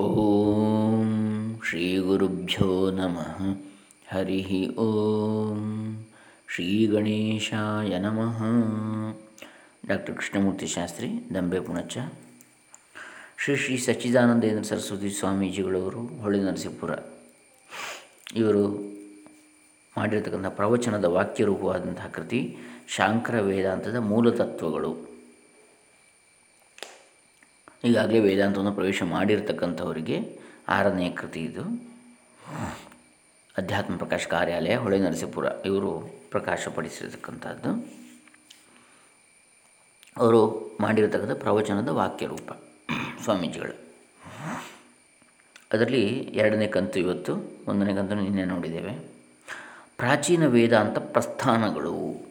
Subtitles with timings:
[0.00, 3.56] ಓಂ ಶ್ರೀ ಗುರುಭ್ಯೋ ನಮಃ.
[4.12, 6.04] ಹರಿ ಓಂ
[6.48, 8.44] ಶ್ರೀ ಗಣೇಶಾಯ ನಮಃ.
[9.86, 11.98] ಡಾಕ್ಟರ್ ಕೃಷ್ಣಮೂರ್ತಿ ಶಾಸ್ತ್ರಿ, ದಂಬೆ ಪುಣಚ
[13.44, 16.90] ಶ್ರೀ ಶ್ರೀ ಸಚ್ಚಿದಾನಂದೇಂದ್ರ ಸರಸ್ವತಿ ಸ್ವಾಮೀಜಿಗಳವರು ಹೊಳೆ ನರಸೀಪುರ.
[18.36, 18.78] ಇವರು
[19.98, 22.56] ಮಾಡಿರತಕ್ಕಂಥ ಪ್ರವಚನದ ವಾಕ್ಯರೂಪವಾದಂತಹ ಕೃತಿ
[22.88, 25.07] ಶಾಂಕರ ವೇದಾಂತದ ಮೂಲತತ್ವಗಳು
[27.84, 31.62] ಈಗಾಗಲೇ ವೇದಾಂತವನ್ನು ಪ್ರವೇಶ ಮಾಡಿರ್ತಕ್ಕಂಥವರಿಗೆ ಆರನೇ ಕೃತಿ ಇದು.
[33.58, 37.98] ಅಧ್ಯಾತ್ಮ ಪ್ರಕಾಶ ಕಾರ್ಯಾಲಯ, ಹೊಳೆ ನರಸೀಪುರ, ಇವರು ಪ್ರಕಾಶಪಡಿಸಿರ್ತಕ್ಕಂಥದ್ದು.
[40.16, 42.52] ಅವರು ಮಾಡಿರತಕ್ಕಂಥ ಪ್ರವಚನದ ವಾಕ್ಯ ರೂಪ
[43.22, 43.78] ಸ್ವಾಮೀಜಿಗಳು.
[45.72, 48.94] ಅದರಲ್ಲಿ ಎರಡನೇ ಕಂತು ಇವತ್ತು, ಒಂದನೇ ಕಂತು ನಿನ್ನೆ ನೋಡಿದ್ದೇವೆ.
[49.96, 52.28] ಪ್ರಾಚೀನ ವೇದಾಂತ ಪ್ರಸ್ಥಾನಗಳು.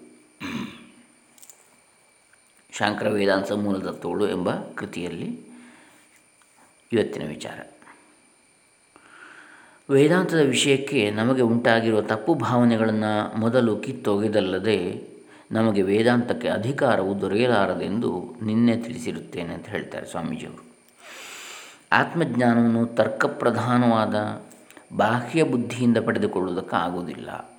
[2.80, 5.40] ಶಾಂಕರ ವೇದಾಂತ ಮೂಲತತ್ವಗಳು ಎಂಬ ಕೃತಿಯಲ್ಲಿ
[6.94, 7.60] ಇವತ್ತಿನ ವಿಚಾರ.
[9.90, 15.08] ವೇದಾಂತದ ವಿಷಯಕ್ಕೆ ನಮಗೆ ಉಂಟಾಗಿರುವ ತಪ್ಪು ಭಾವನೆಗಳನ್ನು ಮೊದಲು ಕಿತ್ತೊಗೆದಲ್ಲದೆ
[15.52, 20.66] ನಮಗೆ ವೇದಾಂತಕ್ಕೆ ಅಧಿಕಾರವು ದೊರೆಯಲಾರದೆಂದು ನಿನ್ನೆ ತಿಳಿಸಿರುತ್ತೇನೆ ಅಂತ ಹೇಳ್ತಾರೆ ಸ್ವಾಮೀಜಿಯವರು.
[21.92, 24.44] ಆತ್ಮಜ್ಞಾನವನ್ನು ತರ್ಕಪ್ರಧಾನವಾದ
[24.98, 27.57] ಬಾಹ್ಯ ಬುದ್ಧಿಯಿಂದ ಪಡೆದುಕೊಳ್ಳುವುದಕ್ಕಾಗುವುದಿಲ್ಲ.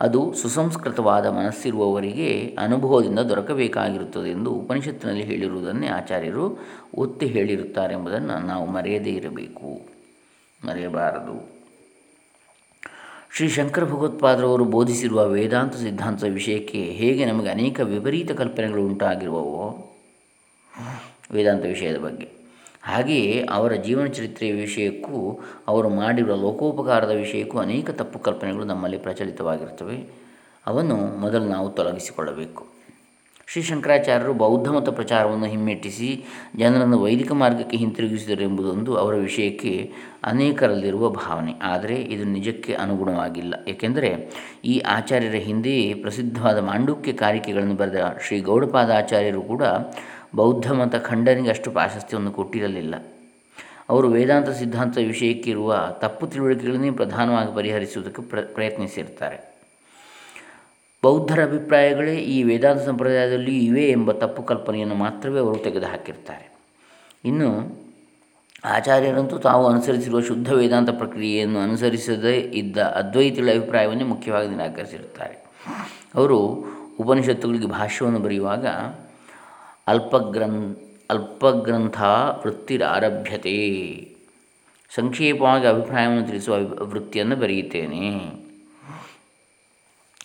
[0.00, 6.58] ಅದು ಸುಸಂಸ್ಕೃತವಾದ ಮನಸ್ಸಿರುವವರಿಗೆ ಅನುಭವದಿಂದ ದೊರಕಬೇಕಾಗಿರುತ್ತದೆ ಎಂದು ಉಪನಿಷತ್ತಿನಲ್ಲಿ ಹೇಳಿರುವುದನ್ನೇ ಆಚಾರ್ಯರು
[6.94, 9.80] ಒತ್ತಿ ಹೇಳಿರುತ್ತಾರೆ ಎಂಬುದನ್ನು ನಾವು ಮರೆಯದೇ ಇರಬೇಕು.
[10.66, 11.54] ಮರೆಯಬಾರದು.
[13.36, 19.90] ಶ್ರೀ ಶಂಕರ ಭಗವತ್ಪಾದರವರು ಬೋಧಿಸಿರುವ ವೇದಾಂತ ಸಿದ್ಧಾಂತದ ವಿಷಯಕ್ಕೆ ಹೇಗೆ ನಮಗೆ ಅನೇಕ ವಿಪರೀತ ಕಲ್ಪನೆಗಳು ಉಂಟಾಗಿರುವವೋ,
[21.32, 22.43] ವೇದಾಂತ ವಿಷಯದ ಬಗ್ಗೆ.
[22.84, 29.98] ಹಾಗೆಯೇ ಅವರ ಜೀವನ ಚರಿತ್ರೆಯ ವಿಷಯಕ್ಕೂ, ಅವರು ಮಾಡಿರುವ ಲೋಕೋಪಕಾರದ ವಿಷಯಕ್ಕೂ ಅನೇಕ ತಪ್ಪು ಕಲ್ಪನೆಗಳು ನಮ್ಮಲ್ಲಿ ಪ್ರಚಲಿತವಾಗಿರ್ತವೆ
[30.66, 32.62] ಅವನ್ನು ಮೊದಲು ನಾವು ತೊಲಗಿಸಿಕೊಳ್ಳಬೇಕು.
[33.46, 36.24] ಶ್ರೀ ಶಂಕರಾಚಾರ್ಯರು ಬೌದ್ಧ ಮತ ಪ್ರಚಾರವನ್ನು ಹಿಮ್ಮೆಟ್ಟಿಸಿ,
[36.56, 39.92] ಜನರನ್ನು ವೈದಿಕ ಮಾರ್ಗಕ್ಕೆ ಹಿಂತಿರುಗಿಸಿದರು ಎಂಬುದೊಂದು ಅವರ ವಿಷಯಕ್ಕೆ
[40.24, 41.52] ಅನೇಕರಲ್ಲಿರುವ ಭಾವನೆ.
[41.62, 43.54] ಆದರೆ ಇದು ನಿಜಕ್ಕೆ ಅನುಗುಣವಾಗಿಲ್ಲ.
[43.68, 44.10] ಏಕೆಂದರೆ
[44.64, 49.62] ಈ ಆಚಾರ್ಯರ ಹಿಂದೆಯೇ ಪ್ರಸಿದ್ಧವಾದ ಮಾಂಡುಕ್ಯ ಕಾರಿಕೆಗಳನ್ನು ಬರೆದ ಶ್ರೀ ಗೌಡಪಾದಾಚಾರ್ಯರು ಕೂಡ
[50.34, 52.94] ಬೌದ್ಧ ಮತ ಖಂಡನಿಗೆ ಅಷ್ಟು ಪ್ರಾಶಸ್ತ್ಯವನ್ನು ಕೊಟ್ಟಿರಲಿಲ್ಲ.
[53.88, 59.54] ಅವರು ವೇದಾಂತ ಸಿದ್ಧಾಂತ ವಿಷಯಕ್ಕಿರುವ ತಪ್ಪು ತಿಳುವಳಿಕೆಗಳನ್ನೇ ಪ್ರಧಾನವಾಗಿ ಪರಿಹರಿಸುವುದಕ್ಕೆ ಪ್ರ, ಪ್ರಯತ್ನಿಸಿರ್ತಾರೆ.
[61.02, 66.56] ಬೌದ್ಧರ ಅಭಿಪ್ರಾಯಗಳೇ ಈ ವೇದಾಂತ ಸಂಪ್ರದಾಯದಲ್ಲಿ ಇವೆ ಎಂಬ ತಪ್ಪು ಕಲ್ಪನೆಯನ್ನು ಮಾತ್ರವೇ ಅವರು ತೆಗೆದುಹಾಕಿರ್ತಾರೆ.
[67.24, 67.78] ಇನ್ನು
[68.64, 75.44] ಆಚಾರ್ಯರಂತೂ ತಾವು ಅನುಸರಿಸಿರುವ ಶುದ್ಧ ವೇದಾಂತ ಪ್ರಕ್ರಿಯೆಯನ್ನು ಅನುಸರಿಸದೇ ಇದ್ದ ಅದ್ವೈತಿಗಳ ಅಭಿಪ್ರಾಯವನ್ನೇ ಮುಖ್ಯವಾಗಿ ನಿರಾಕರಿಸಿರುತ್ತಾರೆ.
[76.14, 76.38] ಅವರು
[77.00, 78.66] ಉಪನಿಷತ್ತುಗಳಿಗೆ ಭಾಷ್ಯವನ್ನು ಬರೆಯುವಾಗ
[79.86, 80.76] ಅಲ್ಪಗ್ರಂ
[81.10, 82.02] ಅಲ್ಪಗ್ರಂಥ
[82.46, 83.56] ವೃತ್ತಿರಾರಭ್ಯತೆ
[84.94, 88.30] ಸಂಕ್ಷೇಪವಾಗಿ ಅಭಿಪ್ರಾಯವನ್ನು ತಿಳಿಸುವ ವೃತ್ತಿಯನ್ನು ಬರೆಯುತ್ತೇನೆ.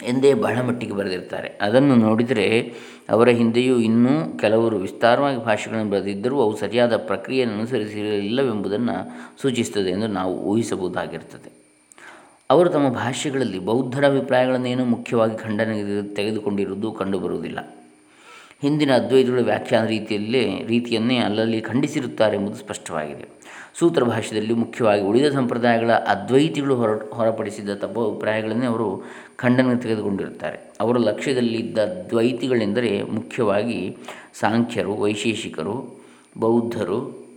[0.08, 1.60] ಎಂದೇ ಬಹಳ ಮಟ್ಟಿಗೆ ಬರೆದಿರ್ತಾರೆ.
[1.62, 2.74] ಅದನ್ನು ನೋಡಿದರೆ
[3.10, 8.96] ಅವರ ಹಿಂದೆಯೂ ಇನ್ನೂ ಕೆಲವರು ವಿಸ್ತಾರವಾಗಿ ಭಾಷೆಗಳನ್ನು ಬರೆದಿದ್ದರೂ ಅವು ಸರಿಯಾದ ಪ್ರಕ್ರಿಯೆಯನ್ನು ಅನುಸರಿಸಿರಲಿಲ್ಲವೆಂಬುದನ್ನು
[9.42, 11.52] ಸೂಚಿಸುತ್ತದೆ ಎಂದು ನಾವು ಊಹಿಸಬಹುದಾಗಿರ್ತದೆ
[12.50, 17.60] ಅವರು ತಮ್ಮ ಭಾಷೆಗಳಲ್ಲಿ ಬೌದ್ಧರ ಅಭಿಪ್ರಾಯಗಳನ್ನೇನು ಮುಖ್ಯವಾಗಿ ಖಂಡನೆಗೆ ತೆಗೆದುಕೊಂಡಿರುವುದು ಕಂಡುಬರುವುದಿಲ್ಲ.
[18.62, 23.26] ಹಿಂದಿನ ಅದ್ವೈತಗಳ ವ್ಯಾಖ್ಯಾನ ರೀತಿಯಲ್ಲಿ, ರೀತಿಯನ್ನೇ ಅಲ್ಲಲ್ಲಿ ಖಂಡಿಸಿರುತ್ತಾರೆ ಎಂಬುದು ಸ್ಪಷ್ಟವಾಗಿದೆ.
[23.80, 29.04] ಸೂತ್ರ ಭಾಷೆಯಲ್ಲಿ ಮುಖ್ಯವಾಗಿ ಉಳಿದ ಸಂಪ್ರದಾಯಗಳ ಅದ್ವೈತಿಗಳು ಹೊರ, ಹೊರಪಡಿಸಿದ ತಪ್ಪ ಅಭಿಪ್ರಾಯಗಳನ್ನೇ ಅವರು
[29.36, 30.74] ಖಂಡನೆ ತೆಗೆದುಕೊಂಡಿರುತ್ತಾರೆ.
[30.80, 31.78] ಅವರ ಲಕ್ಷ್ಯದಲ್ಲಿದ್ದ
[32.10, 33.98] ದ್ವೈತಿಗಳೆಂದರೆ ಮುಖ್ಯವಾಗಿ
[34.34, 36.04] ಸಾಂಖ್ಯರು, ವೈಶೇಷಿಕರು,
[36.38, 37.30] ಬೌದ್ಧರು,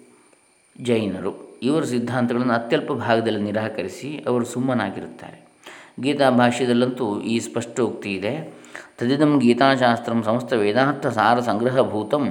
[0.80, 1.60] ಜೈನರು.
[1.62, 5.46] ಇವರ ಸಿದ್ಧಾಂತಗಳನ್ನು ಅತ್ಯಲ್ಪ ಭಾಗದಲ್ಲಿ ನಿರಾಕರಿಸಿ ಅವರು ಸುಮ್ಮನಾಗಿರುತ್ತಾರೆ.
[6.02, 8.61] ಗೀತಾ ಭಾಷ್ಯದಲ್ಲಂತೂ ಈ ಸ್ಪಷ್ಟೋಕ್ತಿ ಇದೆ.
[8.98, 12.26] ತದಿದಂ ಗೀತಾಶಾಸ್ತ್ರಂ ಸಮಸ್ತ ವೇದಾರ್ಥ ಸಾರ ಸಂಗ್ರಹಭೂತಂ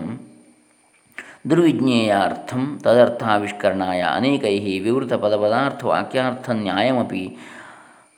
[1.50, 7.38] ದುರ್ವಿಜ್ಞೇಯಾರ್ಥಂ ತದರ್ಥಾವಿಷ್ಕರಣಾಯ ಅನೇಕೈ ವಿವೃತ ಪದಪದಾರ್ಥ ವಾಕ್ಯಾರ್ಥ ನ್ಯಾಯಮಪಿ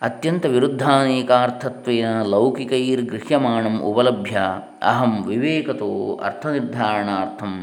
[0.01, 4.37] ಅತ್ಯಂತ ವಿರುದ್ಧಾನೇಕಾರ್ಥತ್ವೇನ ಲೌಕಿಕೈರ್ಗೃಹ್ಯಮಾಣಂ ಉಪಲಭ್ಯ
[4.81, 7.53] ಅಹಂ ವಿವೇಕತೋ ಅರ್ಥನಿರ್ಧಾರಣಾರ್ಥಂ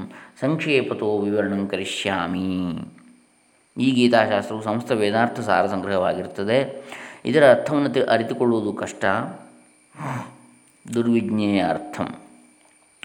[0.41, 2.49] ಸಂಕ್ಷೇಪತೋ ವಿವರಣಂ ಕರಿಷ್ಯಾಮಿ.
[3.77, 6.59] ಈ ಗೀತಾಶಾಸ್ತ್ರವು ಸಮಸ್ತ ವೇದಾರ್ಥ ಸಾರ ಸಂಗ್ರಹವಾಗಿರುತ್ತದೆ
[7.25, 9.05] ಇದರ ಅರ್ಥವನ್ನು ಅರಿತುಕೊಳ್ಳುವುದು ಕಷ್ಟ.
[10.95, 12.15] ದುರ್ವಿಜ್ಞೇಯ ಅರ್ಥಂ.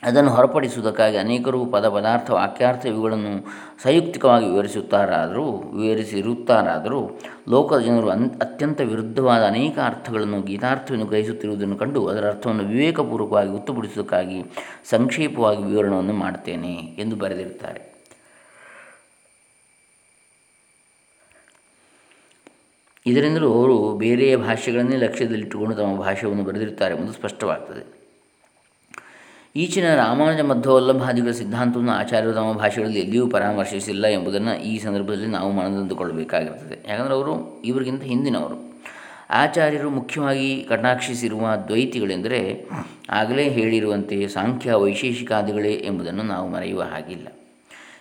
[0.03, 3.45] ಅದನ್ನು ಹೊರಪಡಿಸುವುದಕ್ಕಾಗಿ ಅನೇಕರು ಪದ ಪದಾರ್ಥ ವಾಕ್ಯಾರ್ಥ ಇವುಗಳನ್ನು
[3.83, 7.19] ಸಂಯುಕ್ತಿಕವಾಗಿ ವಿವರಿಸುತ್ತಾರಾದರೂ, ವಿವರಿಸಿರುತ್ತಾರಾದರೂ
[7.49, 14.43] ಲೋಕದ ಜನರು ಅನ್, ಅತ್ಯಂತ ವಿರುದ್ಧವಾದ ಅನೇಕ ಅರ್ಥಗಳನ್ನು ಗೀತಾರ್ಥವನ್ನು ಗ್ರಹಿಸುತ್ತಿರುವುದನ್ನು ಕಂಡು ಅದರ ಅರ್ಥವನ್ನು ವಿವೇಕಪೂರ್ವಕವಾಗಿ ಗೊತ್ತುಪಡಿಸುವುದಕ್ಕಾಗಿ
[14.89, 17.94] ಸಂಕ್ಷೇಪವಾಗಿ ವಿವರಣವನ್ನು ಮಾಡ್ತೇನೆ ಎಂದು ಬರೆದಿರುತ್ತಾರೆ.
[23.07, 27.95] ಇದರಿಂದಲೂ ಅವರು ಬೇರೆಯ ಭಾಷೆಗಳನ್ನೇ ಲಕ್ಷ್ಯದಲ್ಲಿಟ್ಟುಕೊಂಡು ತಮ್ಮ ಭಾಷೆಯನ್ನು ಬರೆದಿರುತ್ತಾರೆ ಎಂಬುದು ಸ್ಪಷ್ಟವಾಗ್ತದೆ.
[29.55, 37.13] ಈಚಿನ ರಾಮಾನುಜ ಮಧ್ವವಲ್ಲಭಾದಿಗಳ ಸಿದ್ಧಾಂತವನ್ನು ಆಚಾರ್ಯರು ತಮ್ಮ ಭಾಷೆಗಳಲ್ಲಿ ಎಲ್ಲಿಯೂ ಪರಾಮರ್ಶಿಸಿಲ್ಲ ಎಂಬುದನ್ನು ಈ ಸಂದರ್ಭದಲ್ಲಿ ನಾವು ಮನದಂದುಕೊಳ್ಳಬೇಕಾಗಿರ್ತದೆ ಯಾಕಂದರೆ
[37.13, 38.81] ಅವರು ಇವರಿಗಿಂತ ಹಿಂದಿನವರು.
[39.29, 42.69] ಆಚಾರ್ಯರು ಮುಖ್ಯವಾಗಿ ಕಟಾಕ್ಷಿಸಿರುವ ದ್ವೈತಿಗಳೆಂದರೆ
[43.09, 47.27] ಆಗಲೇ ಹೇಳಿರುವಂತೆ ಸಾಂಖ್ಯ ವೈಶೇಷಿಕಾದಿಗಳೇ ಎಂಬುದನ್ನು ನಾವು ಮರೆಯುವ ಹಾಗಿಲ್ಲ.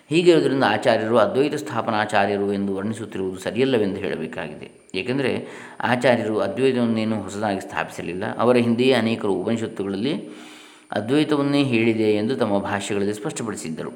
[0.09, 4.89] ಹೀಗಿರುವುದರಿಂದ ಆಚಾರ್ಯರು ಅದ್ವೈತ ಸ್ಥಾಪನಾಚಾರ್ಯರು ಎಂದು ವರ್ಣಿಸುತ್ತಿರುವುದು ಸರಿಯಲ್ಲವೆಂದು ಹೇಳಬೇಕಾಗಿದೆ.
[4.95, 5.47] ಏಕೆಂದರೆ
[5.81, 8.37] ಆಚಾರ್ಯರು ಅದ್ವೈತವನ್ನೇನು ಹೊಸದಾಗಿ ಸ್ಥಾಪಿಸಲಿಲ್ಲ.
[8.37, 10.29] ಅವರ ಹಿಂದೆಯೇ ಅನೇಕರು ಉಪನಿಷತ್ತುಗಳಲ್ಲಿ
[10.91, 13.91] ಅದ್ವೈತವನ್ನೇ ಹೇಳಿದೆ ಎಂದು ತಮ್ಮ ಭಾಷೆಗಳಲ್ಲಿ ಸ್ಪಷ್ಟಪಡಿಸಿದ್ದರು.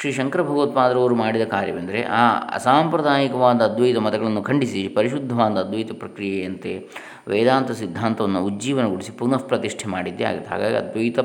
[0.00, 6.88] ಶ್ರೀ ಶಂಕರ ಭಗವತ್ಪಾದರವರು ಮಾಡಿದ ಕಾರ್ಯವೆಂದರೆ ಆ ಅಸಾಂಪ್ರದಾಯಿಕವಾದ ಅದ್ವೈತ ಮತಗಳನ್ನು ಖಂಡಿಸಿ ಪರಿಶುದ್ಧವಾದ ಅದ್ವೈತ ಪ್ರಕ್ರಿಯೆಯಂತೆ
[7.28, 10.50] ವೇದಾಂತ ಸಿದ್ಧಾಂತವನ್ನು ಉಜ್ಜೀವನಗೊಳಿಸಿ ಪುನಃ ಪ್ರತಿಷ್ಠೆ ಮಾಡಿದ್ದೇ ಆಗುತ್ತೆ.
[10.50, 11.18] ಹಾಗಾಗಿ ಅದ್ವೈತ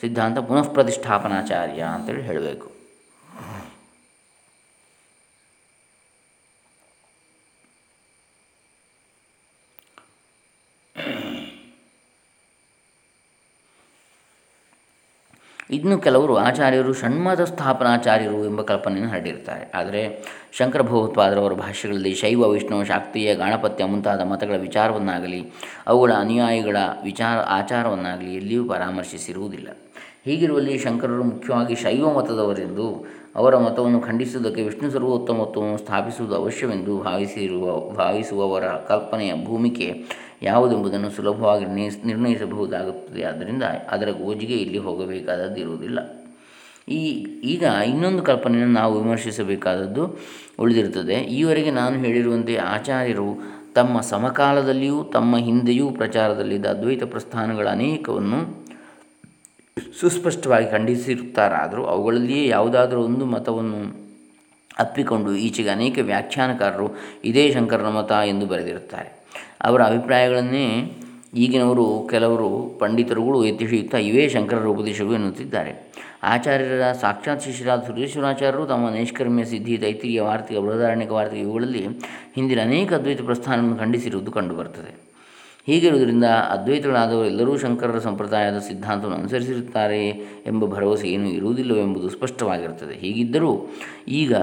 [0.00, 2.73] ಸಿದ್ಧಾಂತ ಪುನಃ ಪ್ರತಿಷ್ಠಾಪನಾಚಾರ್ಯ ಅಂತೇಳಿ ಹೇಳಬೇಕು.
[15.70, 23.34] ಇನ್ನು ಕೆಲವರು ಆಚಾರ್ಯರು ಷಣ್ಮದ ಸ್ಥಾಪನಾಚಾರ್ಯರು ಎಂಬ ಕಲ್ಪನೆಯನ್ನು ಹರಡಿರ್ತಾರೆ ಆದರೆ ಶಂಕರ ಭಗವತ್ಪಾದರವರ ಭಾಷೆಗಳಲ್ಲಿ ಶೈವ, ವಿಷ್ಣು, ಶಾಕ್ತೀಯ,
[23.34, 25.52] ಗಾಣಪತ್ಯ ಮುಂತಾದ ಮತಗಳ ವಿಚಾರವನ್ನಾಗಲಿ,
[25.86, 29.68] ಅವುಗಳ ಅನುಯಾಯಿಗಳ ವಿಚಾರ, ಆಚಾರವನ್ನಾಗಲಿ ಎಲ್ಲಿಯೂ ಪರಾಮರ್ಶಿಸಿರುವುದಿಲ್ಲ.
[30.24, 33.06] ಹೀಗಿರುವಲ್ಲಿ ಶಂಕರರು ಮುಖ್ಯವಾಗಿ ಶೈವ ಮತದವರೆಂದು,
[33.36, 40.04] ಅವರ ಮತವನ್ನು ಖಂಡಿಸುವುದಕ್ಕೆ ವಿಷ್ಣು ಸರ್ವೋತ್ತಮತ್ವವನ್ನು ಸ್ಥಾಪಿಸುವುದು ಅವಶ್ಯವೆಂದು ಭಾವಿಸಿರುವ, ಭಾವಿಸುವವರ ಕಲ್ಪನೆಯ ಭೂಮಿಕೆ
[40.44, 41.64] ಯಾವುದೆಂಬುದನ್ನು ಸುಲಭವಾಗಿ
[42.04, 43.22] ನಿರ್ಣಯಿಸಬಹುದಾಗುತ್ತದೆ.
[43.22, 45.98] ಆದ್ದರಿಂದ ಅದರ ಗೋಜಿಗೆ ಇಲ್ಲಿ ಹೋಗಬೇಕಾದದ್ದಿರುವುದಿಲ್ಲ
[46.88, 47.02] ಈ,
[47.44, 50.18] ಈಗ ಇನ್ನೊಂದು ಕಲ್ಪನೆಯನ್ನು ನಾವು ವಿಮರ್ಶಿಸಬೇಕಾದದ್ದು
[50.60, 51.14] ಉಳಿದಿರುತ್ತದೆ.
[51.14, 58.64] ಈವರೆಗೆ ನಾನು ಹೇಳಿರುವಂತೆ ಆಚಾರ್ಯರು ತಮ್ಮ ಸಮಕಾಲದಲ್ಲಿಯೂ ತಮ್ಮ ಹಿಂದೆಯೂ ಪ್ರಚಾರದಲ್ಲಿದ್ದ ಅದ್ವೈತ ಪ್ರಸ್ಥಾನಗಳ ಅನೇಕವನ್ನು
[60.00, 63.80] ಸುಸ್ಪಷ್ಟವಾಗಿ ಖಂಡಿಸಿರುತ್ತಾರಾದರೂ ಅವುಗಳಲ್ಲಿಯೇ ಯಾವುದಾದರೂ ಒಂದು ಮತವನ್ನು
[64.78, 66.94] ಅಪ್ಪಿಕೊಂಡು ಈಚೆಗೆ ಅನೇಕ ವ್ಯಾಖ್ಯಾನಕಾರರು
[67.24, 69.23] ಇದೇ ಶಂಕರನ ಮತ ಎಂದು ಬರೆದಿರುತ್ತಾರೆ.
[69.64, 70.66] ಅವರ ಅಭಿಪ್ರಾಯಗಳನ್ನೇ
[71.34, 75.72] ಈಗಿನವರು, ಕೆಲವರು ಪಂಡಿತರುಗಳು ಹಿಡಿಯುತ್ತಾ ಇವೇ ಶಂಕರರ ಉಪದೇಶಗಳು ಎನ್ನುತ್ತಿದ್ದಾರೆ.
[76.22, 81.82] ಆಚಾರ್ಯರ ಸಾಕ್ಷಾತ್ ಶಿಷ್ಯರಾದ ಸುರೇಶ್ವರಾಚಾರ್ಯರು ತಮ್ಮ ನೈಷ್ಕರ್ಮ್ಯ ಸಿದ್ಧಿ ತೈತಿರಿಯ ವಾರ್ತಿಕ ಬೃಹದಾರಣ್ಯಕ ವಾರ್ತಿಕ ಇವುಗಳಲ್ಲಿ
[82.34, 85.13] ಹಿಂದಿನ ಅನೇಕ ಅದ್ವೈತ ಪ್ರಸ್ಥಾನವನ್ನು ಖಂಡಿಸಿರುವುದು ಕಂಡುಬರುತ್ತದೆ.
[85.66, 90.08] ಹೀಗಿರುವುದರಿಂದ ಅದ್ವೈತಗಳಾದವರು ಎಲ್ಲರೂ ಶಂಕರರ ಸಂಪ್ರದಾಯದ ಸಿದ್ಧಾಂತವನ್ನು ಅನುಸರಿಸಿರುತ್ತಾರೆ
[90.46, 92.94] ಎಂಬ ಭರವಸೆ ಏನೂ ಇರುವುದಿಲ್ಲವೆಂಬುದು ಸ್ಪಷ್ಟವಾಗಿರುತ್ತದೆ.
[92.94, 93.52] ಹೀಗಿದ್ದರೂ
[94.08, 94.34] ಈಗ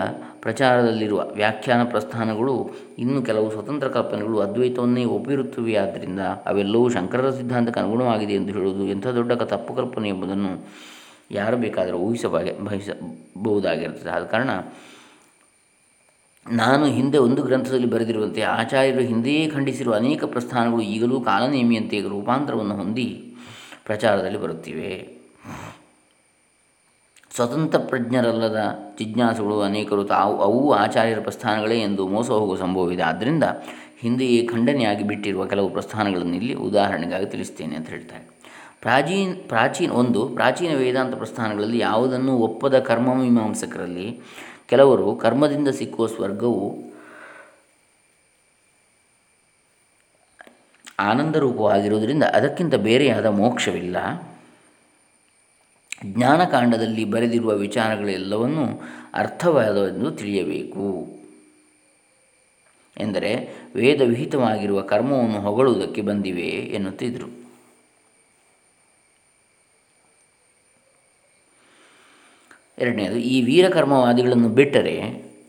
[0.42, 2.56] ಪ್ರಚಾರದಲ್ಲಿರುವ ವ್ಯಾಖ್ಯಾನ ಪ್ರಸ್ಥಾನಗಳು
[3.00, 9.74] ಇನ್ನು ಕೆಲವು ಸ್ವತಂತ್ರ ಕಲ್ಪನೆಗಳು ಅದ್ವೈತವನ್ನೇ ಒಪ್ಪಿರುತ್ತವೆಯಾದ್ದರಿಂದ ಅವೆಲ್ಲವೂ ಶಂಕರರ ಸಿದ್ಧಾಂತಕ್ಕೆ ಅನುಗುಣವಾಗಿದೆ ಎಂದು ಹೇಳುವುದು ಎಂಥ ದೊಡ್ಡ ತಪ್ಪು
[9.74, 10.54] ಕಲ್ಪನೆ ಎಂಬುದನ್ನು
[11.32, 14.52] ಯಾರು ಬೇಕಾದರೂ ಊಹಿಸಬಾಗೆ ಬಹಿಸಬಹುದಾಗಿರುತ್ತದೆ ಆದ ಕಾರಣ
[16.50, 23.36] ನಾನು ಹಿಂದೆ ಒಂದು ಗ್ರಂಥದಲ್ಲಿ ಬರೆದಿರುವಂತೆ ಆಚಾರ್ಯರು ಹಿಂದೆಯೇ ಖಂಡಿಸಿರುವ ಅನೇಕ ಪ್ರಸ್ಥಾನಗಳು ಈಗಲೂ ಕಾಲನೇಮಿಯಂತೆ ರೂಪಾಂತರವನ್ನು ಹೊಂದಿ
[23.86, 25.22] ಪ್ರಚಾರದಲ್ಲಿ ಬರುತ್ತಿವೆ.
[27.36, 33.02] ಸ್ವತಂತ್ರ ಪ್ರಜ್ಞರಲ್ಲದ ಜಿಜ್ಞಾಸುಗಳು ಅನೇಕರು ತಾವು ಅವು ಆಚಾರ್ಯರ ಪ್ರಸ್ಥಾನಗಳೇ ಎಂದು ಮೋಸ ಹೋಗುವ ಸಂಭವವಿದೆ.
[33.02, 33.44] ಆದ್ದರಿಂದ
[34.00, 38.28] ಹಿಂದೆಯೇ ಖಂಡನೆಯಾಗಿ ಬಿಟ್ಟಿರುವ ಕೆಲವು ಪ್ರಸ್ಥಾನಗಳನ್ನು ಇಲ್ಲಿ ಉದಾಹರಣೆಗಾಗಿ ತಿಳಿಸ್ತೇನೆ ಅಂತ ಹೇಳ್ತಾರೆ.
[38.82, 44.20] ಪ್ರಾಚೀನ ಪ್ರಾಚೀನ ಒಂದು, ಪ್ರಾಚೀನ ವೇದಾಂತ ಪ್ರಸ್ಥಾನಗಳಲ್ಲಿ ಯಾವುದನ್ನು ಒಪ್ಪದ ಕರ್ಮಮೀಮಾಂಸಕರಲ್ಲಿ
[44.72, 46.84] ಕೆಲವರು ಕರ್ಮದಿಂದ ಸಿಕ್ಕುವ ಸ್ವರ್ಗವು
[51.00, 53.98] ಆನಂದರೂಪವಾಗಿರುವುದರಿಂದ ಅದಕ್ಕಿಂತ ಬೇರೆಯಾದ ಮೋಕ್ಷವಿಲ್ಲ.
[56.06, 58.82] ಜ್ಞಾನಕಾಂಡದಲ್ಲಿ ಬರೆದಿರುವ ವಿಚಾರಗಳೆಲ್ಲವನ್ನೂ
[59.14, 61.08] ಅರ್ಥವಾದವೆಂದು ತಿಳಿಯಬೇಕು.
[62.98, 67.41] ಎಂದರೆ ವೇದ ವಿಹಿತವಾಗಿರುವ ಕರ್ಮವನ್ನು ಹೊಗಳುವುದಕ್ಕೆ ಬಂದಿವೆ ಎನ್ನುತ್ತಿದ್ದರು
[72.78, 74.96] ಎರಡನೇದು, ಈ ವೀರಕರ್ಮವಾದಿಗಳನ್ನು ಬಿಟ್ಟರೆ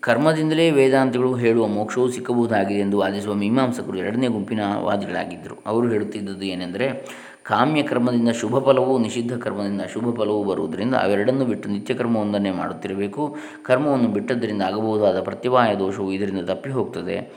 [0.01, 5.63] ಕರ್ಮದಿಂದಲೇ ವೇದಾಂತಗಳು ಹೇಳುವ ಮೋಕ್ಷವು ಸಿಕ್ಕಬಹುದಾಗಿದೆ ಎಂದು ವಾದಿಸುವ ಮೀಮಾಂಸಕರು ಎರಡನೇ ಗುಂಪಿನ ವಾದಿಗಳಾಗಿದ್ದರು.
[5.67, 7.07] ಅವರು ಹೇಳುತ್ತಿದ್ದುದು ಏನೆಂದರೆ
[7.43, 13.37] ಕಾಮ್ಯ ಕರ್ಮದಿಂದ ಶುಭ ಫಲವು ನಿಷಿದ್ಧ ಕರ್ಮದಿಂದ ಶುಭ ಫಲವೂ ಬರುವುದರಿಂದ ಅವೆರಡನ್ನು ಬಿಟ್ಟು ನಿತ್ಯ ಕರ್ಮವೊಂದನ್ನೇ ಮಾಡುತ್ತಿರಬೇಕು.
[13.63, 17.33] ಕರ್ಮವನ್ನು ಬಿಟ್ಟದ್ದರಿಂದ ಆಗಬಹುದಾದ ಪ್ರತಿಭಾಯ ದೋಷವು ಇದರಿಂದ ತಪ್ಪಿ ಹೋಗ್ತದೆ.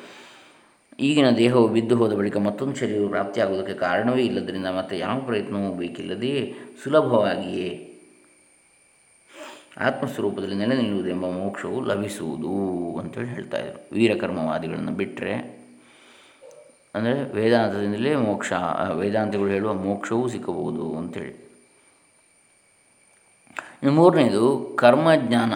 [1.00, 6.54] ಈಗಿನ ದೇಹವು ಬಿದ್ದು ಹೋದ ಬಳಿಕ ಮತ್ತೊಂದು ಶರೀರವು ಪ್ರಾಪ್ತಿಯಾಗುವುದಕ್ಕೆ ಕಾರಣವೇ ಇಲ್ಲದರಿಂದ ಮತ್ತೆ ಯಾವ ಪ್ರಯತ್ನವೂ ಬೇಕಿಲ್ಲದೆಯೇ?
[6.84, 7.95] ಸುಲಭವಾಗಿಯೇ
[9.78, 15.66] ಆತ್ಮಸ್ವರೂಪದಲ್ಲಿ ನೆಲೆ ನಿಲ್ಲುವುದು ಎಂಬ ಮೋಕ್ಷವು ಲಭಿಸುವುದು ಅಂತೇಳಿ ಹೇಳ್ತಾ ಇದ್ದರು ವೀರಕರ್ಮವಾದಿಗಳನ್ನು ಬಿಟ್ಟರೆ
[16.96, 18.54] ಅಂದರೆ ವೇದಾಂತದಿಂದಲೇ ಮೋಕ್ಷ
[18.94, 21.46] ವೇದಾಂತಗಳು ಹೇಳುವ ಮೋಕ್ಷವೂ ಸಿಕ್ಕಬಹುದು ಅಂಥೇಳಿ
[23.84, 25.54] ಇನ್ನು ಮೂರನೇದು, ಕರ್ಮಜ್ಞಾನ.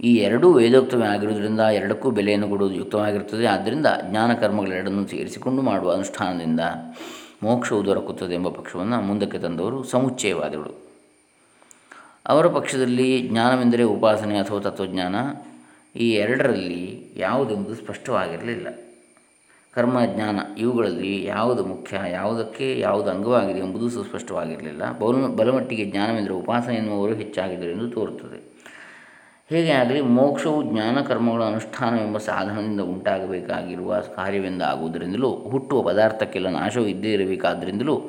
[0.00, 6.60] ಈ ಎರಡೂ ವೇದೋಕ್ತವೇ ಆಗಿರುವುದರಿಂದ ಎರಡಕ್ಕೂ ಬೆಲೆಯನ್ನು ಕೊಡುವುದು ಯುಕ್ತವಾಗಿರುತ್ತದೆ ಆದ್ದರಿಂದ ಜ್ಞಾನ ಕರ್ಮಗಳೆರಡನ್ನು ಸೇರಿಸಿಕೊಂಡು ಮಾಡುವ ಅನುಷ್ಠಾನದಿಂದ
[7.42, 10.85] ಮೋಕ್ಷವು ದೊರಕುತ್ತದೆ ಎಂಬ ಪಕ್ಷವನ್ನು ಮುಂದಕ್ಕೆ ತಂದವರು ಸಮುಚ್ಚಯವಾದಿಗಳು.
[12.26, 15.16] ಅವರ ಪಕ್ಷದಲ್ಲಿ ಜ್ಞಾನವೆಂದರೆ ಉಪಾಸನೆ ಅಥವಾ ತತ್ವಜ್ಞಾನ,
[15.98, 18.66] ಈ ಎರಡರಲ್ಲಿ ಯಾವುದೆಂಬುದು ಸ್ಪಷ್ಟವಾಗಿರಲಿಲ್ಲ.
[19.74, 24.98] ಕರ್ಮ, ಜ್ಞಾನ ಇವುಗಳಲ್ಲಿ ಯಾವುದು ಮುಖ್ಯ, ಯಾವುದಕ್ಕೆ ಯಾವುದು ಅಂಗವಾಗಿದೆ ಎಂಬುದು ಸುಸ್ಪಷ್ಟವಾಗಿರಲಿಲ್ಲ.
[24.98, 28.56] ಬಲ, ಬಲಮಟ್ಟಿಗೆ ಜ್ಞಾನವೆಂದರೆ ಉಪಾಸನೆ ಎನ್ನುವರು ಹೆಚ್ಚಾಗಿದ್ದರು ಎಂದು ತೋರುತ್ತದೆ.
[29.50, 38.02] ಹೇಗೆ ಆಗಲಿ ಮೋಕ್ಷವು ಜ್ಞಾನ ಕರ್ಮಗಳ ಅನುಷ್ಠಾನವೆಂಬ ಸಾಧನದಿಂದ ಉಂಟಾಗಬೇಕಾಗಿರುವ ಕಾರ್ಯವೆಂದಾಗುವುದರಿಂದಲೂ, ಹುಟ್ಟುವ ಪದಾರ್ಥಕ್ಕೆಲ್ಲ ನಾಶವು ಇದ್ದೇ ಇರಬೇಕಾದ್ದರಿಂದಲೂ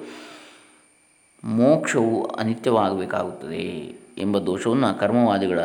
[1.43, 4.07] ಮೋಕ್ಷವು ಅನಿತ್ಯವಾಗಬೇಕಾಗುತ್ತದೆ.
[4.17, 5.59] ಎಂಬ ದೋಷವನ್ನು ಕರ್ಮವಾದಿಗಳ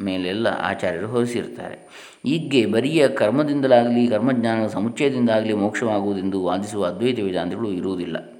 [0.00, 1.74] ಮೇಲೆಲ್ಲ ಆಚಾರ್ಯರು ಹೊರಿಸಿರ್ತಾರೆ.
[2.26, 8.34] ಹೀಗೆ ಬರಿಯ ಕರ್ಮದಿಂದಲಾಗಲಿ, ಕರ್ಮಜ್ಞಾನದ ಸಮುಚ್ಚಯದಿಂದಾಗಲಿ ಮೋಕ್ಷವಾಗುವುದೆಂದು ವಾದಿಸುವ ಅದ್ವೈತ ವೇದಾಂತಗಳು ಇರುವುದಿಲ್ಲ.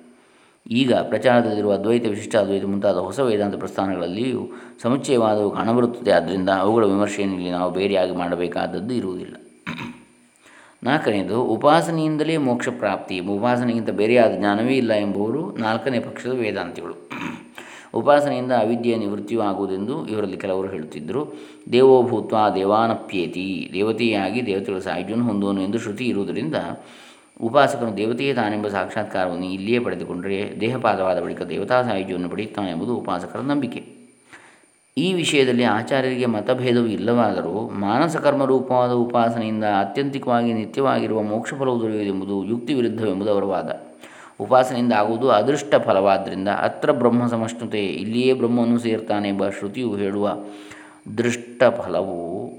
[0.71, 4.49] ಈಗ ಪ್ರಚಾರದಲ್ಲಿರುವ ಅದ್ವೈತ ವಿಶಿಷ್ಟ ಅದ್ವೈತ ಮುಂತಾದ ಹೊಸ ವೇದಾಂತ ಪ್ರಸ್ಥಾನಗಳಲ್ಲಿಯೂ
[4.83, 6.11] ಸಮುಚ್ಚಯವಾದವು ಕಾಣಬರುತ್ತದೆ.
[6.11, 9.37] ಆದ್ದರಿಂದ ಅವುಗಳ ವಿಮರ್ಶೆಯನ್ನು ಇಲ್ಲಿ ನಾವು ಬೇರೆಯಾಗಿ ಮಾಡಬೇಕಾದದ್ದು ಇರುವುದಿಲ್ಲ.
[10.83, 17.11] ನಾಲ್ಕನೆಯದು, ಉಪಾಸನೆಯಿಂದಲೇ ಮೋಕ್ಷ ಪ್ರಾಪ್ತಿ ಉಪಾಸನೆಗಿಂತ ಬೇರೆಯಾದ ಜ್ಞಾನವೇ ಇಲ್ಲ ಎಂಬುವರು ನಾಲ್ಕನೇ ಪಕ್ಷದ ವೇದಾಂತಿಗಳು.
[17.95, 21.35] ಉಪಾಸನೆಯಿಂದ ಅವಿದ್ಯೆಯ ನಿವೃತ್ತಿಯೂ ಆಗುವುದೆಂದು ಇವರಲ್ಲಿ ಕೆಲವರು ಹೇಳುತ್ತಿದ್ದರು.
[21.73, 26.55] ದೇವೋಭೂತ್ವ ದೇವಾನಪ್ಯೇತಿ, ದೇವತೆಯಾಗಿ ದೇವತೆಗಳ ಸಾಯುಜ್ಯವನ್ನು ಹೊಂದುವನು ಎಂದು ಶ್ರುತಿ ಇರುವುದರಿಂದ
[27.41, 34.05] ಉಪಾಸಕನು ದೇವತೆಯೇ ತಾನೆಂಬ ಸಾಕ್ಷಾತ್ಕಾರವನ್ನು ಇಲ್ಲಿಯೇ ಪಡೆದುಕೊಂಡರೆ ದೇಹಪಾದವಾದ ಬಳಿಕ ದೇವತಾ ಸಾಯುಜ್ಯವನ್ನು ಪಡೆಯುತ್ತಾನೆ ಎಂಬುದು ಉಪಾಸಕರ ನಂಬಿಕೆ.
[34.99, 43.45] ಈ ವಿಷಯದಲ್ಲಿ ಆಚಾರ್ಯರಿಗೆ ಮತಭೇದವು ಇಲ್ಲವಾದರೂ ಮಾನಸ ಕರ್ಮರೂಪವಾದ ಉಪಾಸನೆಯಿಂದ ಆತ್ಯಂತಿಕವಾಗಿ ನಿತ್ಯವಾಗಿರುವ ಮೋಕ್ಷಫಲವು ದೊರೆಯುವುದೆಂಬುದು ಯುಕ್ತಿ ವಿರುದ್ಧವೆಂಬುದು ಅವರ
[43.45, 43.94] ವಾದ.
[44.41, 50.37] ಉಪಾಸನೆಯಿಂದ ಆಗುವುದು ಅದೃಷ್ಟ ಫಲವಾದ್ದರಿಂದ ಅತ್ರ ಬ್ರಹ್ಮ ಸಮಷ್ಣುತೆ ಇಲ್ಲಿಯೇ ಬ್ರಹ್ಮವನ್ನು ಸೇರ್ತಾನೆ ಎಂಬ ಶ್ರುತಿಯು ಹೇಳುವ
[51.19, 52.53] ದೃಷ್ಟ ಫಲವು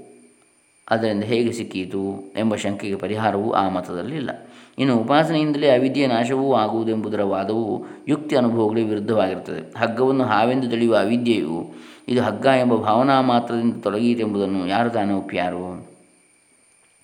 [0.90, 4.30] ಅದರಿಂದ ಹೇಗೆ ಸಿಕ್ಕೀತು ಎಂಬ ಶಂಕೆಗೆ ಪರಿಹಾರವೂ ಆ ಮತದಲ್ಲಿಲ್ಲ.
[4.78, 9.78] ಇನ್ನು ಉಪಾಸನೆಯಿಂದಲೇ ಅವಿದ್ಯೆಯ ನಾಶವೂ ಆಗುವುದೆಂಬುದರ ವಾದವು ಯುಕ್ತಿ ಅನುಭವಗಳಿಗೆ ವಿರುದ್ಧವಾಗಿರುತ್ತದೆ.
[9.78, 11.74] ಹಗ್ಗವನ್ನು ಹಾವೆಂದು ತಿಳಿಯುವ ಅವಿದ್ಯೆಯು,
[12.08, 15.88] ಇದು ಹಗ್ಗ ಎಂಬ ಭಾವನಾ ಮಾತ್ರದಿಂದ ತೊಲಗೀತೆಂಬುದನ್ನು ಯಾರು ತಾನೇ ಒಪ್ಪಿಯಾರು?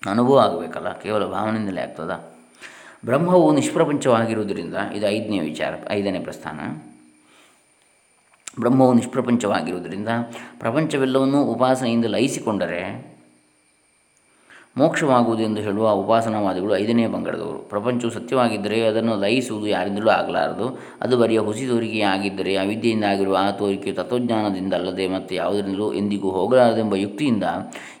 [0.09, 2.32] ಅನುಭವ ಆಗಬೇಕಲ್ಲ, ಕೇವಲ ಭಾವನೆಯಿಂದಲೇ ಆಗ್ತದ?
[3.05, 6.59] ಬ್ರಹ್ಮವು ನಿಷ್ಪ್ರಪಂಚವಾಗಿರುವುದರಿಂದ, ಇದು ಐದನೇ ವಿಚಾರ, ಐದನೇ ಪ್ರಸ್ಥಾನ.
[8.59, 10.07] ಬ್ರಹ್ಮವು ನಿಷ್ಪ್ರಪಂಚವಾಗಿರುವುದರಿಂದ
[10.59, 13.13] ಪ್ರಪಂಚವೆಲ್ಲವನ್ನೂ ಉಪಾಸನೆಯಿಂದ ಲಯಿಸಿಕೊಂಡರೆ
[14.77, 20.79] ಮೋಕ್ಷವಾಗುವುದೆಂದು ಹೇಳುವ ಉಪಾಸನಾವಾದಿಗಳು ಐದನೇ ಬಂಗಡದವರು ಪ್ರಪಂಚವು ಸತ್ಯವಾಗಿದ್ದರೆ ಅದನ್ನು ಲಯಿಸುವುದು ಯಾರಿಂದಲೂ ಆಗಲಾರದು.
[21.01, 27.43] ಅದು ಬರಿಯ ಹುಸಿ ತೋರಿಕೆಯಾಗಿದ್ದರೆ ಅವಿದ್ಯೆಯಿಂದ ಆಗಿರುವ ಆ ತೋರಿಕೆ ತತ್ವಜ್ಞಾನದಿಂದ ಅಲ್ಲದೆ ಮತ್ತು ಯಾವುದರಿಂದಲೂ ಎಂದಿಗೂ ಹೋಗಲಾರದೆಂಬ ಯುಕ್ತಿಯಿಂದ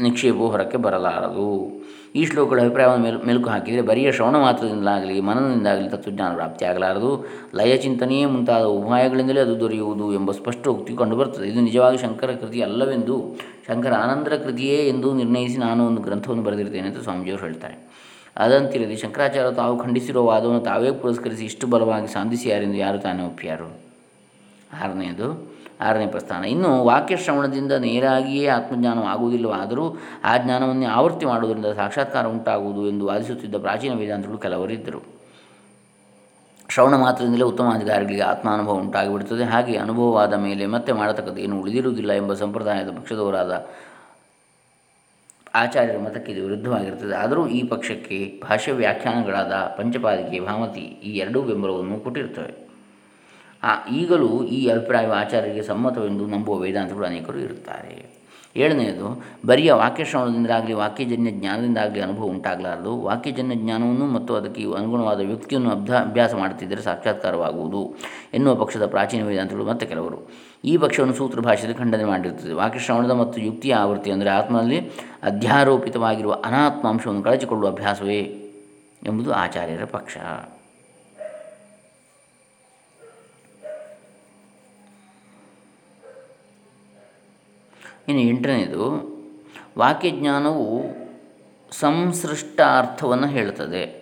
[0.00, 1.82] ನಿಕ್ಷೇಪವು ಹೊರಕ್ಕೆ ಬರಲಾರದು.
[2.14, 8.62] ಈ ಶ್ಲೋಕಗಳ ಅಭಿಪ್ರಾಯವನ್ನು ಮೆಲು, ಮೆಲುಕು ಹಾಕಿದರೆ ಬರಿಯ ಶ್ರವಣ ಮಾತ್ರದಿಂದಲಾಗಲಿ ಮನನದಿಂದಾಗಲಿ ತತ್ವಜ್ಞಾನ ಪ್ರಾಪ್ತಿಯಾಗಲಾರದು ಲಯ ಚಿಂತನೆಯೇ ಮುಂತಾದ
[8.62, 11.48] ಉಪಾಯಗಳಿಂದಲೇ ಅದು ದೊರೆಯುವುದು ಎಂಬ ಸ್ಪಷ್ಟ ಉಕ್ತಿ ಕಂಡುಬರುತ್ತದೆ.
[11.48, 13.36] ಇದು ನಿಜವಾಗಿ ಶಂಕರ ಕೃತಿ ಅಲ್ಲವೆಂದು
[13.68, 17.90] ಶಂಕರ ಆನಂದರ ಕೃತಿಯೇ ಎಂದು ನಿರ್ಣಯಿಸಿ ನಾನು ಒಂದು ಗ್ರಂಥವನ್ನು ಬರೆದಿರ್ತೇನೆ ಅಂತ ಸ್ವಾಮೀಜಿಯವರು ಹೇಳ್ತಾರೆ.
[18.36, 23.80] ಅದಂತಿರಲಿ, ಶಂಕರಾಚಾರ್ಯ ತಾವು ಖಂಡಿಸಿರುವ ವಾದವನ್ನು ತಾವೇ ಪುರಸ್ಕರಿಸಿ ಇಷ್ಟು ಬಲವಾಗಿ ಸಾಧಿಸಿಯಾರೆಂದು ಯಾರು ತಾನೇ ಒಪ್ಪಿಯಾರು?
[24.84, 25.49] ಆರನೆಯದು
[25.80, 26.44] ಆರನೇ ಪ್ರಸ್ಥಾನ.
[26.44, 34.38] ಇನ್ನು ವಾಕ್ಯ ಶ್ರವಣದಿಂದ ನೇರಾಗಿಯೇ ಆತ್ಮಜ್ಞಾನವಾಗುವುದಿಲ್ಲವಾದರೂ ಆ ಜ್ಞಾನವನ್ನೇ ಆವೃತ್ತಿ ಮಾಡುವುದರಿಂದ ಸಾಕ್ಷಾತ್ಕಾರ ಉಂಟಾಗುವುದು ಎಂದು ವಾದಿಸುತ್ತಿದ್ದ ಪ್ರಾಚೀನ ವೇದಾಂತಗಳು
[34.38, 35.20] ಕೆಲವರಿದ್ದರು.
[36.68, 39.44] ಶ್ರವಣ ಮಾತ್ರದಿಂದಲೇ ಉತ್ತಮ ಅಧಿಕಾರಿಗಳಿಗೆ ಆತ್ಮಾನುಭವ ಉಂಟಾಗಿಬಿಡುತ್ತದೆ.
[39.44, 43.66] ಹಾಗೆ ಅನುಭವವಾದ ಮೇಲೆ ಮತ್ತೆ ಮಾಡತಕ್ಕದ್ದು ಏನು ಉಳಿದಿರುವುದಿಲ್ಲ ಎಂಬ ಸಂಪ್ರದಾಯದ ಪಕ್ಷದವರಾದ
[45.54, 47.14] ಆಚಾರ್ಯರ ಮತಕ್ಕೆ ಇದು ವಿರುದ್ಧವಾಗಿರುತ್ತದೆ.
[47.14, 52.69] ಆದರೂ ಈ ಪಕ್ಷಕ್ಕೆ ಭಾಷ್ಯ ವ್ಯಾಖ್ಯಾನಗಳಾದ ಪಂಚಪಾದಿಕೆ, ಭಾಮತಿ ಈ ಎರಡೂ ಬೆಂಬಲವನ್ನು ಕೊಟ್ಟಿರುತ್ತವೆ.
[53.92, 58.20] ಈಗಲೂ ಈ ಅಭಿಪ್ರಾಯವು ಆಚಾರ್ಯರಿಗೆ ಸಮ್ಮತವೆಂದು ನಂಬುವ ವೇದಾಂತಗಳು ಅನೇಕರು ಇರುತ್ತಾರೆ.
[58.56, 63.00] ಏಳನೆಯದು, ಬರಿಯ ವಾಕ್ಯಶ್ರವಣದಿಂದಾಗಲಿ, ವಾಕ್ಯಜನ್ಯ ಜ್ಞಾನದಿಂದಾಗಲಿ ಅನುಭವ ಉಂಟಾಗಲಾರದು.
[63.00, 67.94] ವಾಕ್ಯಜನ್ಯ ಜ್ಞಾನವನ್ನು ಮತ್ತು ಅದಕ್ಕೆ ಅನುಗುಣವಾದ ವ್ಯಕ್ತಿಯನ್ನು ಅಭ್ಯಾ, ಅಭ್ಯಾಸ ಮಾಡುತ್ತಿದ್ದರೆ ಸಾಕ್ಷಾತ್ಕಾರವಾಗುವುದು
[68.34, 70.30] ಎನ್ನುವ ಪಕ್ಷದ ಪ್ರಾಚೀನ ವೇದಾಂತಗಳು ಮತ್ತು ಕೆಲವರು.
[70.64, 72.52] ಈ ಪಕ್ಷವನ್ನು ಸೂತ್ರ ಭಾಷೆಯಲ್ಲಿ ಖಂಡನೆ ಮಾಡಿರುತ್ತದೆ.
[72.52, 74.90] ವಾಕ್ಯಶ್ರವಣದ ಮತ್ತು ಯುಕ್ತಿಯ ಆವೃತ್ತಿ ಅಂದರೆ ಆತ್ಮನಲ್ಲಿ
[75.22, 78.20] ಅಧ್ಯಾರೋಪಿತವಾಗಿರುವ ಅನಾತ್ಮಾಂಶವನ್ನು ಕಳಚಿಕೊಳ್ಳುವ ಅಭ್ಯಾಸವೇ
[79.06, 80.16] ಎಂಬುದು ಆಚಾರ್ಯರ ಪಕ್ಷ.
[88.08, 89.10] ಇನ್ನು ಎಂಟನೇದು,
[89.78, 90.82] ವಾಕ್ಯಜ್ಞಾನವು
[91.72, 94.00] ಸಂಸೃಷ್ಟ ಅರ್ಥವನ್ನು ಹೇಳುತ್ತದೆ.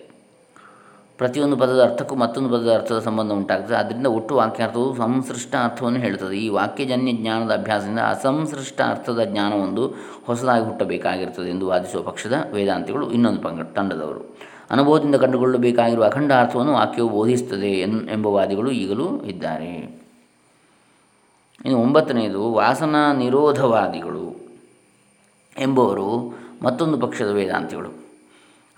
[1.17, 3.75] ಪ್ರತಿಯೊಂದು ಪದದ ಅರ್ಥಕ್ಕೂ ಮತ್ತೊಂದು ಪದದ ಅರ್ಥದ ಸಂಬಂಧ ಉಂಟಾಗ್ತದೆ.
[3.75, 6.37] ಅದರಿಂದ ಒಟ್ಟು ವಾಕ್ಯಾರ್ಥವು ಸಂಸೃಷ್ಟ ಅರ್ಥವನ್ನು ಹೇಳುತ್ತದೆ.
[6.37, 9.93] ಈ ವಾಕ್ಯಜನ್ಯ ಜ್ಞಾನದ ಅಭ್ಯಾಸದಿಂದ ಅಸಂಸೃಷ್ಟ ಅರ್ಥದ ಜ್ಞಾನವೊಂದು
[10.25, 14.37] ಹೊಸದಾಗಿ ಹುಟ್ಟಬೇಕಾಗಿರುತ್ತದೆ ಎಂದು ವಾದಿಸುವ ಪಕ್ಷದ ವೇದಾಂತಿಗಳು ಇನ್ನೊಂದು ಪಂಗ, ತಂಡದವರು.
[14.71, 19.98] ಅನುಭವದಿಂದ ಕಂಡುಕೊಳ್ಳಬೇಕಾಗಿರುವ ಅಖಂಡ ಅರ್ಥವನ್ನು ವಾಕ್ಯವು ಬೋಧಿಸುತ್ತದೆ ಎನ್, ಎಂಬ ವಾದಿಗಳು ಈಗಲೂ ಇದ್ದಾರೆ.
[21.65, 24.35] ಇನ್ನು ಒಂಬತ್ತನೆಯದು ವಾಸನಾ ನಿರೋಧವಾದಿಗಳು
[25.59, 28.09] ಎಂಬುವರು ಮತ್ತೊಂದು ಪಕ್ಷದ ವೇದಾಂತಿಗಳು.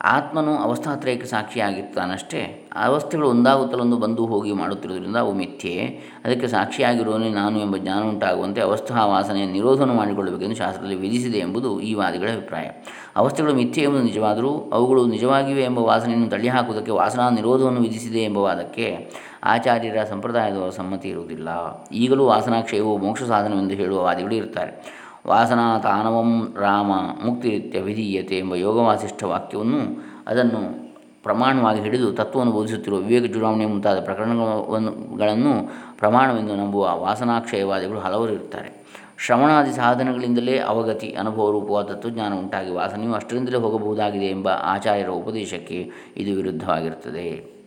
[0.03, 5.85] ಆತ್ಮನು ಅವಸ್ಥಾತ್ರಯಕ್ಕೆ ಸಾಕ್ಷಿಯಾಗಿರ್ತಾನಷ್ಟೇ, ಅವಸ್ಥೆಗಳು ಒಂದಾಗುತ್ತಲೊಂದು ಬಂದು ಹೋಗಿ ಮಾಡುತ್ತಿರುವುದರಿಂದ ಅವು ಮಿಥ್ಯೆ.
[6.25, 12.27] ಅದಕ್ಕೆ ಸಾಕ್ಷಿಯಾಗಿರುವನೇ ನಾನು ಎಂಬ ಜ್ಞಾನ ಉಂಟಾಗುವಂತೆ ಅವಸ್ಥಾ ವಾಸನೆಯ ನಿರೋಧನ ಮಾಡಿಕೊಳ್ಳಬೇಕೆಂದು ಶಾಸ್ತ್ರದಲ್ಲಿ ವಿಧಿಸಿದೆ ಎಂಬುದು ಈ ವಾದಿಗಳ
[12.27, 12.69] ಅಭಿಪ್ರಾಯ.
[13.15, 19.11] ಅವಸ್ಥೆಗಳು ಮಿಥ್ಯೆ ಎಂಬುದು ನಿಜವಾದರೂ ಅವುಗಳು ನಿಜವಾಗಿವೆ ಎಂಬ ವಾಸನೆಯನ್ನು ತಳ್ಳಿಹಾಕುವುದಕ್ಕೆ ವಾಸನಾ ನಿರೋಧವನ್ನು ವಿಧಿಸಿದೆ ಎಂಬ ವಾದಕ್ಕೆ
[19.43, 21.49] ಆಚಾರ್ಯರ ಸಂಪ್ರದಾಯದವರ ಸಮ್ಮತಿ ಇರುವುದಿಲ್ಲ.
[21.91, 26.91] ಈಗಲೂ ವಾಸನಾಕ್ಷಯವು ಮೋಕ್ಷ ಸಾಧನವೆಂದು ಹೇಳುವ ವಾದಿಗಳು ಇರ್ತಾರೆ ವಾಸನಾ ತಾನವಂ ರಾಮ
[27.25, 30.91] ಮುಕ್ತಿರಿತ್ಯ ವಿಧೀಯತೆ ಎಂಬ ಯೋಗವಾಸಿಷ್ಠ ವಾಕ್ಯವನ್ನು ಅದನ್ನು
[31.23, 38.81] ಪ್ರಮಾಣವಾಗಿ ಹಿಡಿದು ತತ್ವವನ್ನು ಬೋಧಿಸುತ್ತಿರುವ ವಿವೇಕ ಚುನಾವಣೆ ಮುಂತಾದ ಪ್ರಕರಣಗಳನ್ನು ಪ್ರಮಾಣವೆಂದು ನಂಬುವ ವಾಸನಾಕ್ಷಯವಾದಿಗಳು ಹಲವರು ಇರ್ತಾರೆ
[39.17, 47.60] ಶ್ರವಣಾದಿ ಸಾಧನಗಳಿಂದಲೇ ಅವಗತಿ, ಅನುಭವ ರೂಪವಾದ ತತ್ವಜ್ಞಾನ ಉಂಟಾಗಿ ವಾಸನೆಯು ಅಷ್ಟರಿಂದಲೇ ಹೋಗಬಹುದಾಗಿದೆ ಎಂಬ ಆಚಾರ್ಯರ ಉಪದೇಶಕ್ಕೆ ಇದು ವಿರುದ್ಧವಾಗಿರುತ್ತದೆ.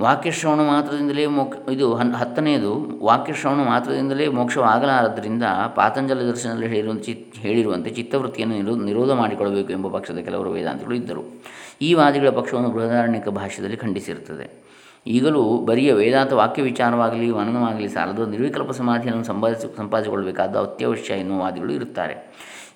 [0.00, 5.42] ವಾಕ್ಯಶ್ರವಣ ಮಾತ್ರದಿಂದಲೇ ಮೋಕ್ಷ, ಇದು ಹನ್, ಹತ್ತನೆಯದು, ವಾಕ್ಯಶ್ರವಣ ಮಾತ್ರದಿಂದಲೇ ಮೋಕ್ಷವಾಗಲಾರದ್ದರಿಂದ
[5.74, 11.42] ಪಾತಂಜಲ ದರ್ಶನದಲ್ಲಿ ಹೇಳಿರುವಂತೆ ಚಿತ್, ಹೇಳಿರುವಂತೆ ಚಿತ್ತವೃತ್ತಿಯನ್ನು ನಿರೋ, ನಿರೋಧ ಮಾಡಿಕೊಳ್ಳಬೇಕು ಎಂಬ ಪಕ್ಷದ ಕೆಲವರು ವೇದಾಂತಿಗಳು ಇದ್ದರು.
[11.82, 14.66] ಈ ವಾದಿಗಳ ಪಕ್ಷವನ್ನು ಬೃಹದಾರಣ್ಯಕ ಭಾಷ್ಯದಲ್ಲಿ ಖಂಡಿಸಿರುತ್ತದೆ.
[15.06, 22.14] ಈಗಲೂ ಬರಿಯ ವೇದಾಂತ ವಾಕ್ಯ ವಿಚಾರವಾಗಲಿ ಮನನವಾಗಲಿ ಸಾಲದು ನಿರ್ವಿಕಲ್ಪ ಸಮಾಧಿಯನ್ನು ಸಂಪಾದಿಸಿ ಸಂಪಾದಿಸಿಕೊಳ್ಳಬೇಕಾದ ಅತ್ಯವಶ್ಯ ಎನ್ನುವ ವಾದಿಗಳು ಇರುತ್ತಾರೆ.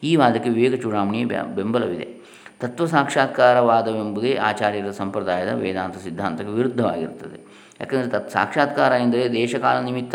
[0.02, 2.19] ಈ ವಾದಕ್ಕೆ ವಿವೇಕ ಚೂಡಾಮಣಿಯ ಬೆಂಬಲವಿದೆ.
[2.60, 7.68] ತತ್ವ ಸಾಕ್ಷಾತ್ಕಾರವಾದವೆಂಬುದೇ ಆಚಾರ್ಯರ ಸಂಪ್ರದಾಯದ ವೇದಾಂತ ಸಿದ್ಧಾಂತಕ್ಕೆ ವಿರುದ್ಧವಾಗಿರುತ್ತದೆ.
[7.80, 10.14] ಯಾಕಂದರೆ ತತ್ ಸಾಕ್ಷಾತ್ಕಾರ ಎಂದರೆ ದೇಶಕಾಲ ನಿಮಿತ್ತ.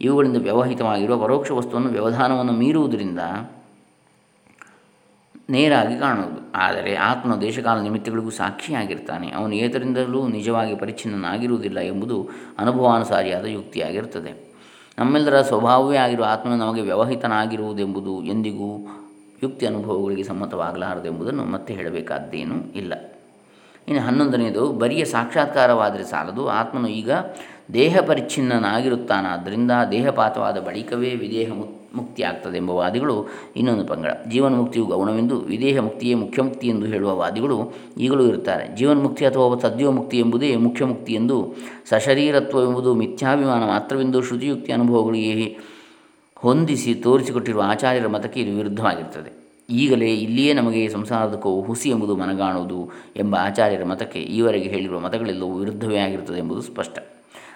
[0.00, 3.18] ಇವುಗಳಿಂದ ವ್ಯವಹಿತವಾಗಿರುವ ಪರೋಕ್ಷ ವಸ್ತುವನ್ನು ವ್ಯವಧಾನವನ್ನು ಮೀರುವುದರಿಂದ
[5.50, 6.52] ನೇರಾಗಿ ಕಾಣುವುದು.
[6.54, 9.30] ಆದರೆ ಆತ್ಮ ದೇಶಕಾಲ ನಿಮಿತ್ತಗಳಿಗೂ ಸಾಕ್ಷಿಯಾಗಿರ್ತಾನೆ.
[9.30, 14.48] ಅವನು ಏತರಿಂದಲೂ ನಿಜವಾಗಿ ಪರಿಚ್ಛಿನ್ನನಾಗಿರುವುದಿಲ್ಲ ಎಂಬುದು ಅನುಭವಾನುಸಾರಿಯಾದ ಯುಕ್ತಿಯಾಗಿರುತ್ತದೆ.
[14.98, 18.88] ನಮ್ಮೆಲ್ಲರ ಸ್ವಭಾವವೇ ಆಗಿರುವ ಆತ್ಮನು ನಮಗೆ ವ್ಯವಹಿತನಾಗಿರುವುದೆಂಬುದು ಎಂದಿಗೂ
[19.42, 22.94] ಯುಕ್ತಿ ಅನುಭವಗಳಿಗೆ ಸಮ್ಮತವಾಗಲಾರದೆಂಬುದನ್ನು ಮತ್ತೆ ಹೇಳಬೇಕಾದ್ದೇನೂ ಇಲ್ಲ.
[23.88, 26.48] ಇನ್ನು ಹನ್ನೊಂದನೆಯದು, ಬರಿಯ ಸಾಕ್ಷಾತ್ಕಾರವಾದರೆ ಸಾಲದು.
[26.48, 27.10] ಆತ್ಮನು ಈಗ
[27.74, 31.52] ದೇಹ ಪರಿಚ್ಛಿನ್ನನಾಗಿರುತ್ತಾನಾದ್ದರಿಂದ ದೇಹಪಾತವಾದ ಬಳಿಕವೇ ವಿದೇಹ
[31.94, 34.10] ಮುಕ್ತಿ ಆಗ್ತದೆ ಎಂಬ ವಾದಿಗಳು ಇನ್ನೊಂದು ಪಂಗಡ.
[34.30, 38.76] ಜೀವನ್ ಮುಕ್ತಿಯು ಗೌಣವೆಂದು ವಿದೇಹ ಮುಕ್ತಿಯೇ ಮುಖ್ಯ ಮುಕ್ತಿ ಎಂದು ಹೇಳುವ ವಾದಿಗಳು ಈಗಲೂ ಇರುತ್ತಾರೆ.
[38.76, 41.54] ಜೀವನ್ ಮುಕ್ತಿ ಅಥವಾ ಸದ್ಯೋ ಮುಕ್ತಿ ಎಂಬುದೇ ಮುಖ್ಯ ಮುಕ್ತಿ ಎಂದು
[41.88, 45.58] ಸಶರೀರತ್ವ ಎಂಬುದು ಮಿಥ್ಯಾಭಿಮಾನ ಮಾತ್ರವೆಂದು ಶ್ರುತಿಯುಕ್ತಿ ಅನುಭವಗಳಿಗೆ
[46.36, 49.37] ಹೊಂದಿಸಿ ತೋರಿಸಿಕೊಟ್ಟಿರುವ ಆಚಾರ್ಯರ ಮತಕ್ಕೆ ಇದು ವಿರುದ್ಧವಾಗಿರ್ತದೆ.
[49.70, 56.38] ಈಗಲೇ ಇಲ್ಲಿಯೇ ನಮಗೆ ಸಂಸಾರದ ಹುಸಿ ಎಂಬುದು ಮನಗಾಣುವುದು ಎಂಬ ಆಚಾರ್ಯರ ಮತಕ್ಕೆ ಈವರೆಗೆ ಹೇಳಿರುವ ಮತಗಳೆಲ್ಲವೂ ವಿರುದ್ಧವೇ ಆಗಿರುತ್ತದೆ
[56.38, 56.98] ಎಂಬುದು ಸ್ಪಷ್ಟ.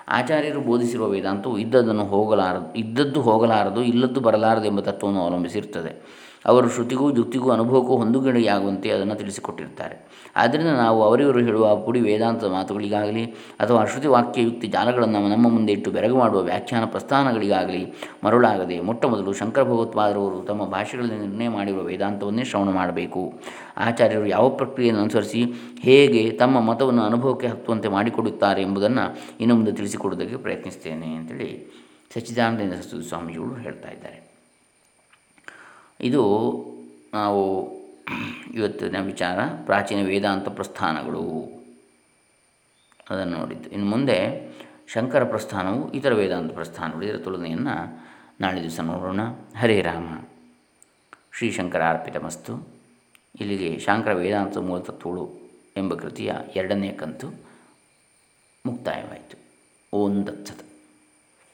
[0.09, 6.23] ಆಚಾರ್ಯರು ಬೋಧಿಸಿರುವ ವೇದಾಂತವು ಇದ್ದದ್ದನ್ನು ಹೋಗಲಾರದು, ಇದ್ದದ್ದು ಹೋಗಲಾರದು, ಇಲ್ಲದ್ದು ಬರಲಾರದು ಎಂಬ ತತ್ವವನ್ನು ಅವಲಂಬಿಸಿರುತ್ತದೆ.
[6.47, 13.25] ಅವರು ಶ್ರುತಿಗೂ ಯುಕ್ತಿಗೂ ಅನುಭವಕ್ಕೂ ಹೊಂದುಗಡೆಯಾಗುವಂತೆ ಅದನ್ನು ತಿಳಿಸಿಕೊಟ್ಟಿರ್ತಾರೆ ಆದ್ದರಿಂದ ನಾವು ಅವರಿವರು ಹೇಳುವ ಪುಡಿ ವೇದಾಂತದ ಮಾತುಗಳಿಗಾಗಲಿ
[13.61, 17.93] ಅಥವಾ ಶ್ರುತಿ ವಾಕ್ಯ ಯುಕ್ತಿ ಜಾಲಗಳನ್ನು ನಮ್ಮ ಮುಂದೆ ಇಟ್ಟು ಬೆರಗು ಮಾಡುವ ವ್ಯಾಖ್ಯಾನ ಪ್ರಸ್ಥಾನಗಳಿಗಾಗಲಿ
[18.25, 23.33] ಮರುಳಾಗದೆ ಮೊಟ್ಟ ಮೊದಲು ಶಂಕರ ಭಗವತ್ಪಾದರವರು ತಮ್ಮ ಭಾಷೆಗಳಲ್ಲಿ ನಿರ್ಣಯ ಮಾಡಿರುವ ವೇದಾಂತವನ್ನೇ ಶ್ರವಣ ಮಾಡಬೇಕು.
[23.77, 25.45] ಆಚಾರ್ಯರು ಯಾವ ಪ್ರಕ್ರಿಯೆಯನ್ನು ಅನುಸರಿಸಿ
[25.81, 31.73] ಹೇಗೆ ತಮ್ಮ ಮತವನ್ನು ಅನುಭವಕ್ಕೆ ಹತ್ತುವಂತೆ ಮಾಡಿಕೊಡುತ್ತಾರೆ ಎಂಬುದನ್ನು ಇನ್ನು ಮುಂದೆ ತಿಳಿಸಿಕೊಡುವುದಕ್ಕೆ ಪ್ರಯತ್ನಿಸ್ತೇನೆ ಅಂತೇಳಿ
[32.15, 32.73] ಸಚ್ಚಿದಾನಂದ
[33.09, 34.32] ಸ್ವಾಮೀಜಿಗಳು ಹೇಳ್ತಾ ಇದ್ದಾರೆ.
[36.03, 36.23] ಇದು
[37.13, 37.73] ನಾವು
[38.55, 41.23] ಇವತ್ತಿನ ವಿಚಾರ, ಪ್ರಾಚೀನ ವೇದಾಂತ ಪ್ರಸ್ಥಾನಗಳು.
[43.11, 43.71] ಅದನ್ನು ನೋಡಿದ್ದು.
[43.71, 44.49] ಇನ್ನು ಮುಂದೆ
[44.93, 48.07] ಶಂಕರ ಪ್ರಸ್ಥಾನವು ಇತರ ವೇದಾಂತ ಪ್ರಸ್ಥಾನಗಳು, ಇದರ ತುಲನೆಯನ್ನು
[48.41, 49.21] ನಾಳೆ ದಿವಸ ನೋಡೋಣ.
[49.57, 50.25] ಹರೇ ರಾಮ.
[51.39, 52.69] ಶ್ರೀ ಶಂಕರ ಮಸ್ತು
[53.41, 55.43] ಇಲ್ಲಿಗೆ ಶಾಂಕರ ವೇದಾಂತ ಮೂಲತತ್ವಗಳು
[55.77, 57.29] ಎಂಬ ಕೃತಿಯ ಎರಡನೇ ಕಂತು
[58.67, 59.39] ಮುಕ್ತಾಯವಾಯಿತು.
[59.93, 60.72] ಓಂ ದತ್ಸತ್